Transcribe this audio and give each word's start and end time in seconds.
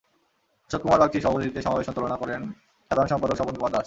অশোক 0.71 0.81
কুমার 0.83 0.99
বাগচির 1.01 1.23
সভাপতিত্বে 1.23 1.65
সমাবেশ 1.65 1.85
সঞ্চালনা 1.87 2.17
করেন 2.21 2.41
সাধারণ 2.91 3.09
সম্পাদক 3.11 3.35
স্বপন 3.37 3.55
কুমার 3.57 3.71
দাস। 3.71 3.79